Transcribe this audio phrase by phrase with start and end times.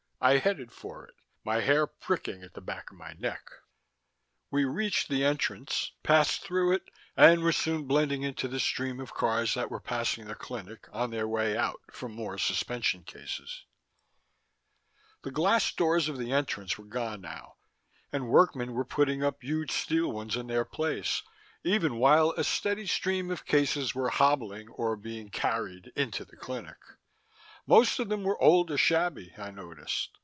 [0.23, 3.41] I headed for it, my hair prickling at the back of my neck.
[4.51, 6.83] We reached the entrance, passed through it,
[7.17, 11.09] and were soon blending into the stream of cars that were passing the clinic on
[11.09, 13.65] their way out for more suspension cases.
[15.23, 17.55] The glass doors of the entrance were gone now,
[18.11, 21.23] and workmen were putting up huge steel ones in their place,
[21.63, 26.77] even while a steady stream of cases were hobbling or being carried into the clinic.
[27.67, 30.09] Most of them were old or shabby, I noticed.